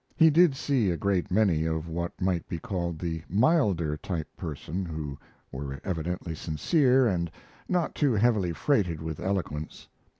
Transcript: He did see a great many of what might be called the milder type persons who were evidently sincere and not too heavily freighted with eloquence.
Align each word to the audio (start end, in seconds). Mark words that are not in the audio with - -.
He 0.15 0.31
did 0.31 0.55
see 0.55 0.89
a 0.89 0.97
great 0.97 1.29
many 1.29 1.65
of 1.67 1.87
what 1.87 2.19
might 2.19 2.49
be 2.49 2.57
called 2.57 2.97
the 2.97 3.21
milder 3.29 3.95
type 3.97 4.35
persons 4.35 4.87
who 4.87 5.19
were 5.51 5.79
evidently 5.83 6.33
sincere 6.33 7.05
and 7.05 7.29
not 7.69 7.93
too 7.93 8.13
heavily 8.13 8.51
freighted 8.51 8.99
with 8.99 9.19
eloquence. 9.19 9.87